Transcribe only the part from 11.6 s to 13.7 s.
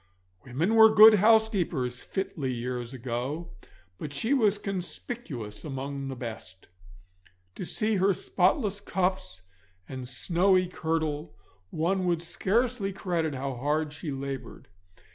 one would scarce credit how